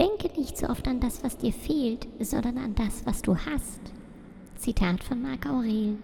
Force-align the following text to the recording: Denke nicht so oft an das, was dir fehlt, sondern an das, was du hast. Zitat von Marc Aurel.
Denke 0.00 0.30
nicht 0.34 0.56
so 0.56 0.66
oft 0.68 0.88
an 0.88 0.98
das, 0.98 1.22
was 1.22 1.36
dir 1.36 1.52
fehlt, 1.52 2.08
sondern 2.20 2.56
an 2.56 2.74
das, 2.74 3.04
was 3.04 3.20
du 3.20 3.36
hast. 3.36 3.80
Zitat 4.56 5.04
von 5.04 5.20
Marc 5.20 5.44
Aurel. 5.44 5.98